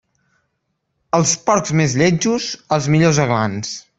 Als 1.17 1.33
porcs 1.51 1.75
més 1.81 1.95
lletjos, 2.03 2.49
els 2.79 2.91
millors 2.97 3.21
aglans. 3.29 3.75